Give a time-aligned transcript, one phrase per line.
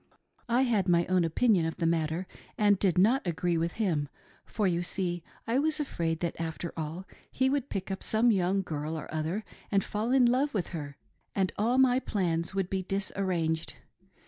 [0.49, 2.25] I had my own opinion of the matter
[2.57, 4.09] and did not agree with him,
[4.47, 8.63] for you see I was afraid that after all, he would pick up some young
[8.63, 10.97] girl or other and fall in love with her,
[11.35, 13.75] and all my plans would be disarranged.